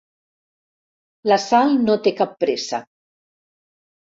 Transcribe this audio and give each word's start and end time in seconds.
La 1.31 1.37
Sal 1.45 1.75
no 1.83 1.99
té 2.07 2.15
cap 2.23 2.35
pressa. 2.45 2.81